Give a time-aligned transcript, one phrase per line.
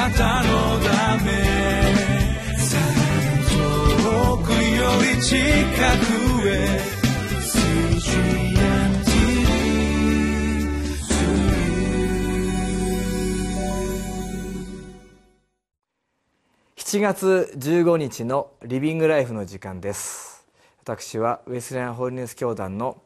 [0.00, 1.30] なたのため
[3.50, 4.56] 遠くよ
[5.14, 6.80] り近くへ
[16.76, 20.46] 7月15日のリビングライフの時間です。
[20.82, 23.02] 私はウェスレアンホールネス教団の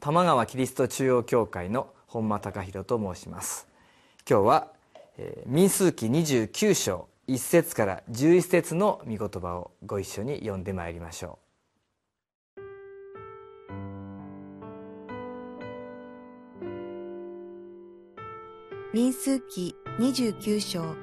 [0.00, 3.68] 玉川キリスト中央教会の本間隆弘と申します。
[4.28, 4.77] 今日は、
[5.46, 11.48] 民数記29章1節から11節の御言葉をご一緒に読んでまいりましょう
[18.94, 20.96] 民数記29章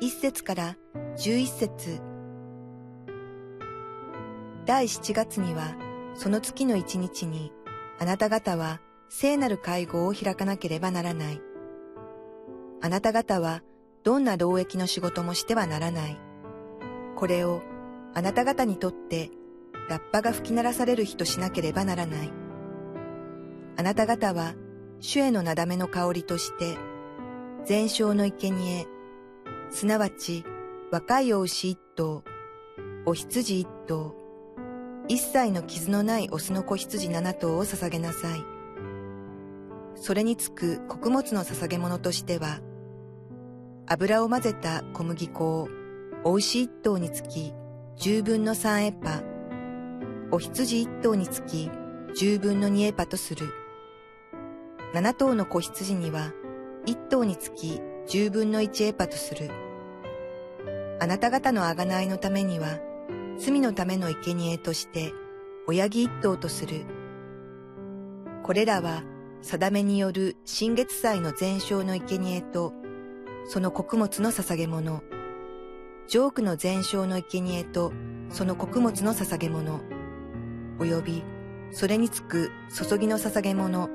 [0.00, 0.76] 一節から
[1.16, 2.00] 十一節
[4.64, 5.74] 第七月には、
[6.14, 7.52] その月の一日に、
[7.98, 11.47] あなた方は聖なる会合を開かなければならない。
[12.80, 13.62] あなた方は
[14.04, 16.18] どんな労役の仕事もしてはならない。
[17.16, 17.62] これを
[18.14, 19.30] あなた方にとって
[19.88, 22.30] ラッパが吹き鳴らされる日としなければならない。
[23.76, 24.54] あなた方は
[25.00, 26.76] 主へのなだめの香りとして、
[27.64, 28.86] 全焼の生贄
[29.70, 30.44] すなわち
[30.90, 32.24] 若いお牛一頭、
[33.04, 34.14] お羊一頭、
[35.08, 38.57] 一切の傷のないオスの子羊七頭を捧げなさい。
[40.00, 42.60] それにつく穀物の捧げ物としては、
[43.86, 45.68] 油を混ぜた小麦粉を
[46.24, 47.52] お牛一頭につき
[47.96, 49.22] 十分の三エパ、
[50.30, 51.70] お羊一頭につき
[52.14, 53.48] 十分の二エパとする。
[54.94, 56.32] 七頭の子羊には
[56.86, 59.50] 一頭につき十分の一エパとする。
[61.00, 62.78] あなた方の贖いのためには、
[63.38, 65.12] 罪のための生贄として、
[65.66, 66.86] 親木一頭とする。
[68.42, 69.02] これらは、
[69.42, 72.72] 定めによる新月祭の全焼の生贄と、
[73.46, 75.02] その穀物の捧げ物、
[76.06, 77.92] ジョークの全焼の生贄と、
[78.30, 79.80] その穀物の捧げ物、
[80.78, 81.22] および、
[81.70, 83.88] それにつく注ぎの捧げ物、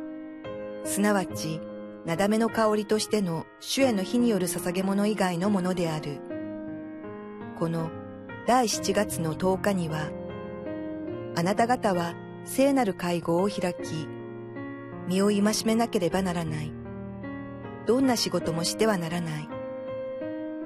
[0.85, 1.59] すなわち、
[2.05, 6.19] なだめの香りとしての主への火による捧げ物以外のものである。
[7.57, 7.91] この
[8.45, 10.09] 第7月の10日には、
[11.35, 12.13] あなた方は
[12.45, 14.07] 聖なる会合を開き、
[15.07, 16.71] 身を戒めなければならない。
[17.85, 19.49] どんな仕事もしてはならない。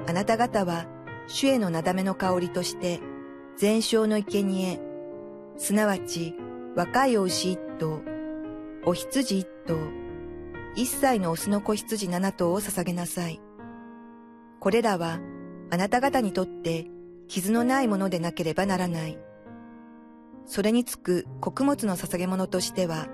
[0.07, 0.85] あなた方は
[1.27, 3.01] 主へのなだめの香りとして、
[3.57, 4.79] 全焼の生贄、
[5.57, 6.35] すなわち
[6.75, 8.01] 若いお牛一頭、
[8.85, 9.77] お羊一頭、
[10.75, 13.41] 一歳のオスの子羊七頭を捧げなさい。
[14.59, 15.19] これらは
[15.71, 16.85] あなた方にとって
[17.27, 19.17] 傷のないものでなければならない。
[20.45, 23.07] それにつく穀物の捧げ物としては、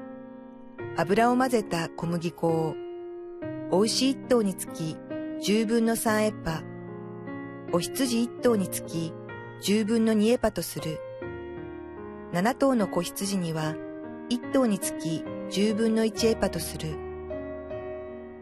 [0.96, 2.76] 油を混ぜた小麦粉を、
[3.72, 4.96] お牛一頭につき
[5.42, 6.62] 十分の三エッパ、
[7.72, 9.12] お羊一頭につき
[9.60, 11.00] 十分の二エパとする。
[12.32, 13.76] 七頭の子羊には
[14.30, 16.96] 一頭につき十分の一エパとする。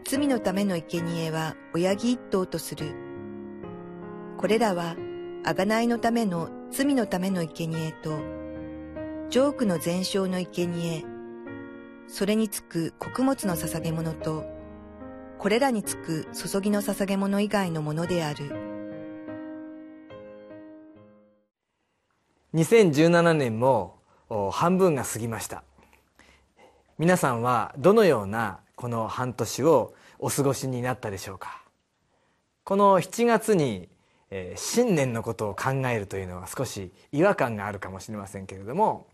[0.04, 2.94] 罪のための生贄は親木一頭とする。
[4.36, 4.94] これらは、
[5.44, 8.18] 贖いのための罪のための生贄と、
[9.30, 11.06] ジョークの全焼の生贄、
[12.08, 14.44] それにつく穀物の捧げ物と、
[15.38, 18.54] これらにつく注ぎの捧げ物以外のものである。
[22.54, 23.98] 2017年も
[24.52, 25.64] 半分が過ぎました
[26.98, 31.62] 皆さんはどのようなこの半年をお過ごしになったでしょうか？
[32.64, 33.88] この7月に、
[34.54, 39.06] 新年のことを考えるというのは少し違和感があるかもしれませんけれども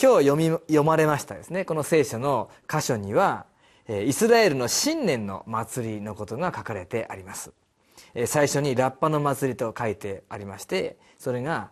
[0.00, 1.64] 今日読み読まれましたですね。
[1.64, 3.46] この聖書の箇所には、
[3.88, 7.52] イスラエルの新年の祭りのことが書かれてあります、
[8.26, 11.70] 最初にラッパの祭りと書いてありましてそれが、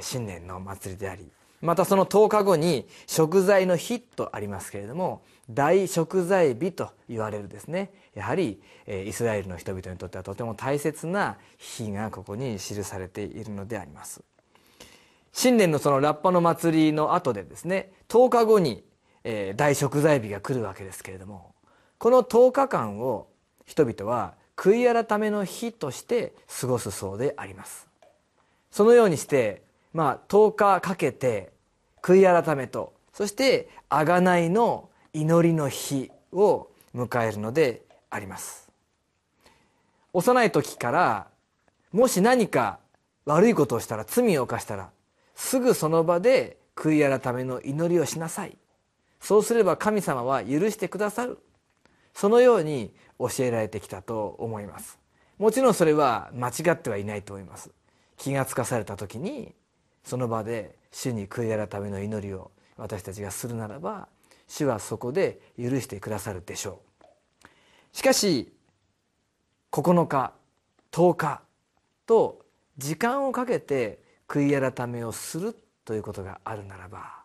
[0.00, 1.26] 新年の祭りであり
[1.62, 7.90] またその10日後に食材の日とありますけれども大食材日と言われるですね。
[8.14, 14.22] やはりイスラエルの人々にとってはとても大切な日がここに記されているのであります。
[15.32, 18.84] 新年のそのラッパの祭りの後でですね10日後に
[19.56, 21.54] 大食材日が来るわけですけれども
[21.98, 23.28] この10日間を
[23.64, 27.88] 人々は悔い改めの日として過ごすそうであります。
[28.70, 29.62] そのようにして
[29.92, 31.52] まあ10日かけて
[32.02, 38.70] 悔い改めとそして贖いの祈りの日を迎えるのであります。
[40.12, 41.26] 幼い時から
[41.92, 42.78] もし何か
[43.24, 44.90] 悪いことをしたら罪を犯したら
[45.42, 48.56] すぐその場で悔い改めの祈りをしなさい。
[49.20, 51.38] そうすれば神様は許してくださる。
[52.14, 55.00] そのように教えられてきたと思います。
[55.38, 57.70] もちろんそれは間違ってはいないと思います。
[58.16, 59.52] 気がつかされた時に
[60.04, 64.08] その場で主に悔い改めの祈りを私たちがするならば
[64.46, 67.46] 主はそこで許してくださるでしょう。
[67.92, 68.52] しかし
[69.72, 70.34] 9日
[70.92, 71.42] 10日
[72.06, 72.42] と
[72.78, 77.22] 時間をかけて悔い改めをするということがあるならば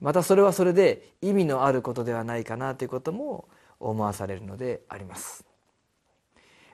[0.00, 3.48] またそれはそれで意味のあることではないかなということも
[3.80, 5.44] 思わされるのであります。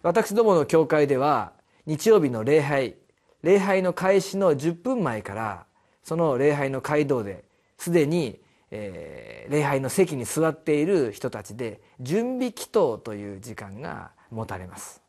[0.02, 1.52] 私どもの教会では
[1.86, 2.96] 日曜日の礼拝
[3.42, 5.66] 礼拝の開始の10分前から
[6.02, 7.44] その礼拝の街道で
[7.78, 8.40] すでに、
[8.70, 15.02] えー、礼拝の席に座っている人たちで準備祈祷という時間が持たれます。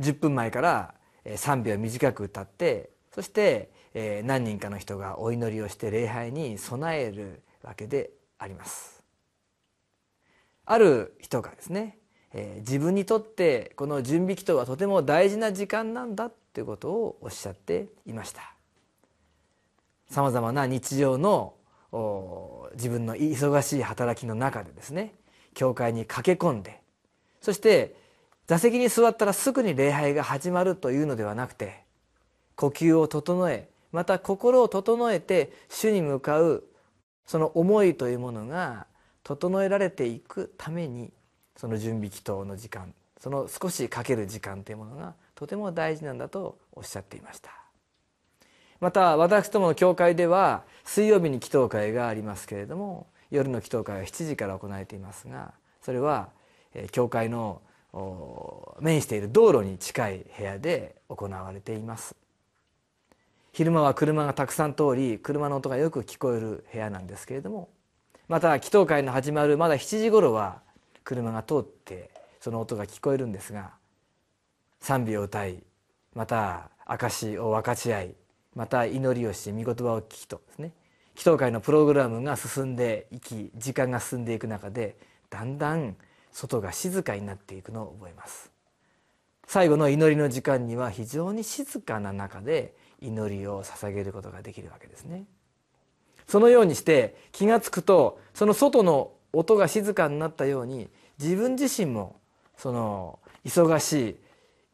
[0.00, 0.94] 10分前から
[1.36, 3.70] 賛美を短く歌ってそして
[4.24, 9.02] 何人かの人がお祈りをして礼拝に備えるわけであります。
[10.64, 11.98] ある人がですね
[12.58, 18.54] 自分にとってこの準備祈祷はとても大事な時間なんだということをおっしゃっていました。
[20.08, 21.54] さまざまな日常の
[22.74, 25.14] 自分の忙しい働きの中でですね
[25.54, 26.80] 教会に駆け込んで
[27.40, 27.96] そして
[28.50, 31.84] 座席に座ったらすぐに礼拝が始まるというのではなくて
[32.56, 36.64] 呼吸を整えまた心を整えて主に向かう
[37.26, 38.88] その思いというものが
[39.22, 41.12] 整えられていくために
[41.56, 47.52] その準備祈祷の時間その少しかける時間というものがとても大事なんだとおっしゃっていました。
[48.80, 56.30] また私どもの教会では水曜日に祈祷会がありますけれども夜の祈祷会は7時から行われていますがそれは
[56.90, 57.62] 教会の
[58.80, 62.14] 面している道路に近い部屋で行われています。
[63.52, 67.68] 昼間は車がたくさん通り車の音がよく聞こえる部屋なんですけれども
[68.28, 70.60] また祈祷会の始まるまだ7時頃は
[71.02, 72.10] 車が通って
[72.40, 73.72] その音が聞こえるんですが
[74.80, 75.62] 賛美を歌い
[76.14, 78.14] また証を分かち合い
[78.54, 80.72] また祈りをして御言葉を聞きとですね
[81.14, 84.96] 祈祷会のプログラムが進んでいき時間が進んでいく中で
[85.28, 85.96] だんだん
[86.32, 88.50] 外が静かになっていくのを覚えます。
[89.46, 95.24] 最後の祈りの時間には非常に静かな中で祈りを捧げることができるわけですね。
[96.28, 100.88] そのようにして気が付くとその外の音が静かになったように
[101.18, 102.20] 自分自身も
[102.56, 104.16] その忙しい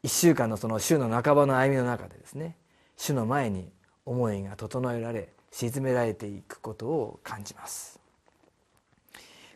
[0.07, 2.57] 1週間のその週の半ばの歩みの中でですね
[2.97, 3.71] 主の前に
[4.05, 7.99] 思いが整えられ沈められていくことを感じます。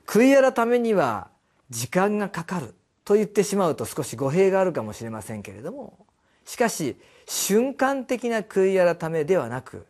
[0.06, 1.29] 悔い改めには
[1.71, 2.75] 時間がかかる
[3.05, 6.07] と言ってしまうと少し語弊があるかもしれませんけれども
[6.45, 6.97] しかし
[7.27, 9.87] 瞬間的な悔い改めではなく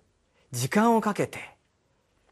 [0.52, 1.38] 時間をかけて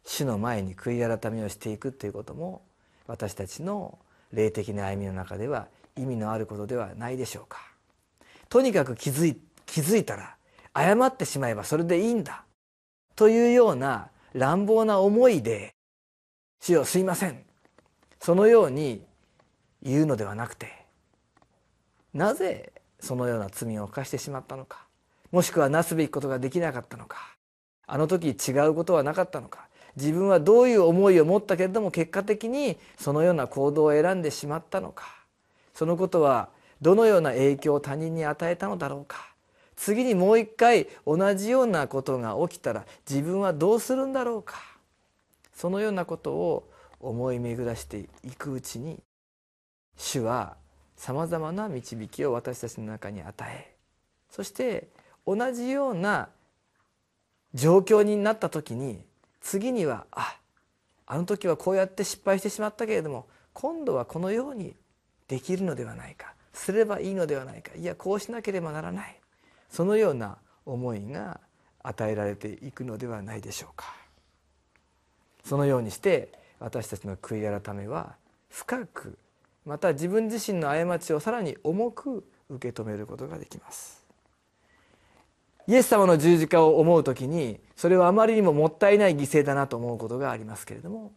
[0.05, 2.63] 主の前に悔い改めをしていくということも
[3.07, 3.99] 私たちの
[4.33, 7.59] 霊的な歩みの中では意味のあることではないでしょうか。
[8.49, 10.37] とにかく気づい気づいたら
[10.75, 12.45] 謝ってしまえばそれでいいんだ
[13.17, 15.75] というような乱暴な思いで
[16.61, 17.45] 「主よすいません」
[18.21, 19.05] そのように
[19.83, 20.85] 言うのではなくて
[22.15, 24.87] なぜそのような罪を犯してしまったのか
[25.31, 27.35] もしくはなすべきことができなかったのか
[27.87, 35.07] あの時違うことはなかったのか自分はどういう思いを持ったけれども結果的にそのような行動を選んでしまったのか
[35.75, 39.29] そのことはどのような影響を他人に与えたのだろうか
[39.77, 44.57] 次にもう一回同じようなことが起きたら自分はどうするんだろうか
[45.55, 46.69] そのようなことを
[47.01, 49.01] 思い巡らしていくうちに
[49.99, 50.57] 主は
[50.97, 53.75] さまざまな導きを私たちの中に与え
[54.31, 54.89] そして
[55.27, 56.29] 同じような
[57.53, 59.05] 状況になった時に
[59.41, 60.39] 次にはあ
[61.07, 64.75] あの時はこうやって失敗してしまったけれども今度はこのように
[65.27, 69.21] できるのではないかすればいいのではないかいやこうしなければならない
[69.71, 71.41] そのような思いが
[71.83, 73.95] 与えられていくのではないでしょうか。
[75.45, 78.17] そのようにして私たちの悔い改めは
[78.51, 79.17] 深く
[79.69, 84.03] また自分自身の過ちをさらに重く受け止めることができます。
[85.67, 91.13] イエス様の十字架を思う時にそれはあまりにももったいない犠牲だなと思うことがありますけれども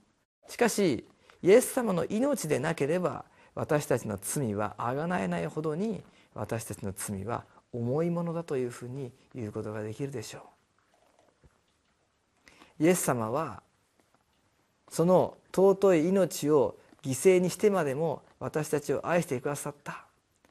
[0.50, 1.08] しかし
[1.41, 3.24] イエス様の命でなければ
[3.55, 6.03] 私たちの罪はあがなえないほどに
[6.36, 10.39] 私たちの罪は重いものだというふうに言うことができるでしょ
[12.79, 12.84] う。
[12.84, 13.63] イエス様は
[14.89, 20.05] その尊い命を犠牲にしてまでも私たちを愛してくださった。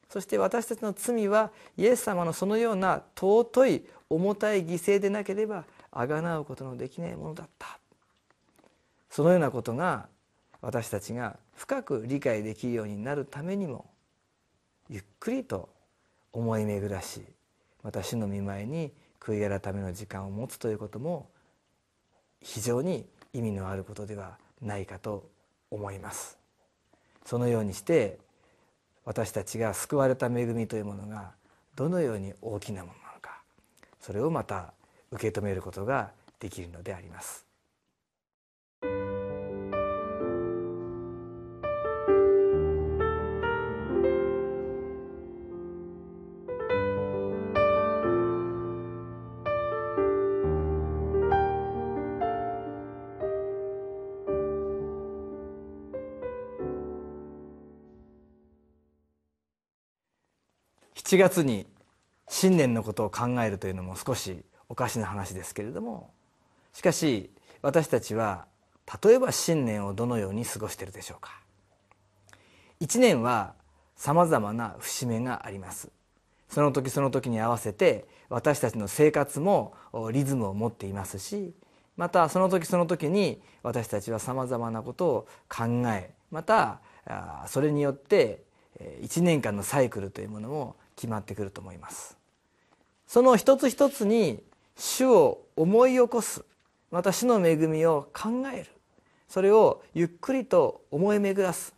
[0.09, 7.79] そして私たちの罪はイエス様のそのような尊い重たい犠牲でなければあがなうことのできないものだった。
[9.09, 10.09] そのようなことが
[10.61, 13.87] 私たちが深く理解できるようになるためにも
[14.89, 15.69] ゆっくりと
[16.33, 17.23] 思い巡らし
[17.83, 21.29] また主の御前に悔い改めの時間を持つということも
[22.41, 25.29] 非常に意味のあることではないかと
[25.71, 26.40] 思います。
[27.31, 28.19] そのようにして
[29.05, 31.31] 私たちが救われた恵みというものが
[31.77, 33.41] どのように大きなものなのか
[34.01, 34.73] それをまた
[35.13, 36.11] 受け止めることが
[36.41, 37.47] できるのであります。
[61.11, 61.67] 7月に
[62.29, 66.13] 新年のことを考えるというのも少しおかしな話ですけれども
[66.73, 67.31] しかし
[67.63, 68.47] 私たちは
[69.03, 71.33] 例えば新年をどのように過ごしているでしょうか。
[72.79, 73.55] 一年は
[73.97, 75.91] さまざまな節目があります。
[76.49, 79.75] その時その時に合わせて私たちの生活も
[80.13, 81.53] リズムを持っていますし
[81.97, 86.79] またその時その時に私たちはさまざまなことを考えまた
[87.49, 88.45] それによって
[88.81, 92.19] 1年間のサイクルというものも決まってくると思います。
[93.07, 94.43] その一つ一つに
[94.77, 96.45] 主を思い起こす
[96.91, 98.67] また主の恵みを考える。
[99.27, 101.75] それをゆっくりと思い巡らす。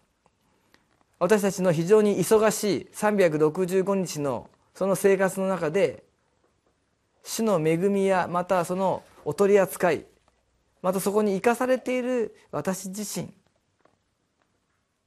[1.20, 6.02] 私たちの非常に忙しい365日のその生活の中で
[7.22, 10.04] 主の恵みやまたそのお取り扱い
[10.82, 13.32] またそこに生かされている私自身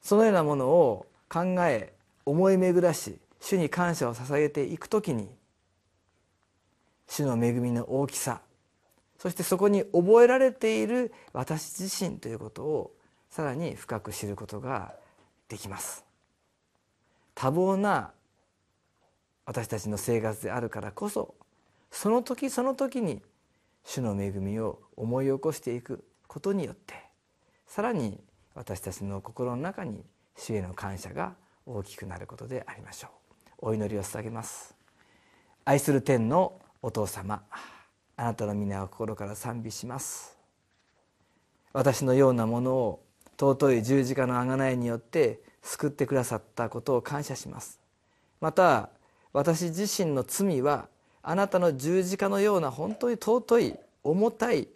[0.01, 1.91] そのようなものを考え
[2.25, 5.29] 思い巡らし主に感謝を捧げていくときに
[7.07, 8.41] 主の恵みの大きさ
[9.17, 12.95] そしてそこに覚えられている私自身ということを
[13.29, 14.93] さらに深く知ることが
[15.49, 16.05] できます。
[17.33, 18.11] 多忙な
[19.45, 21.35] 私たちの生活であるからこそ
[21.91, 23.21] その時その時に
[23.83, 26.95] 主の恵みを思い起こしていくことによって
[27.67, 28.19] さらに
[28.53, 30.03] 私たちの心の中に
[30.37, 33.24] 主への感謝が大きくなることでありましょう。
[33.67, 34.75] お祈りを捧げます。
[35.65, 37.41] 愛する天のお父様
[38.15, 40.37] あなたの皆を心から賛美します。
[41.73, 43.03] 私のようなものを
[43.39, 47.79] 尊い十字架の贖いによって救ってくださったことを感謝します。
[48.39, 48.89] また
[49.33, 50.87] 私自身の罪は
[51.23, 54.67] あなたの十字架のような本当に尊い重たい、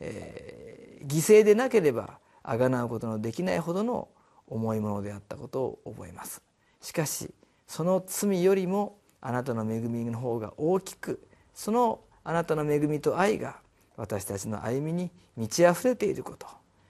[0.00, 4.08] えー、犠牲でなければあがなうことのできないほどの
[4.46, 6.40] 重いものであったことを覚えます。
[6.80, 7.28] しかし
[7.68, 13.58] その罪よりもあなたの恵みの方が大きくそのあなたの恵みと愛が
[13.96, 16.46] 私たちの歩みに満ち溢れていること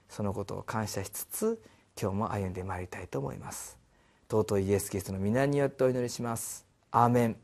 [0.09, 1.63] そのことを感謝しつつ
[2.01, 3.77] 今日も歩んでまいりたいと思います。
[4.31, 6.65] 尊いイエス・キリストの皆によってお祈りします。
[6.93, 7.37] アーメン。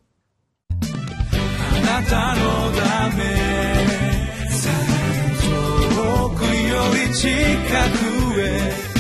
[0.70, 3.24] あなたのため
[5.42, 7.30] 遠くより近
[8.34, 8.94] くへ